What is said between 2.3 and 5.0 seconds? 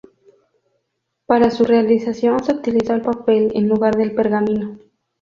se utilizó el papel en lugar del pergamino.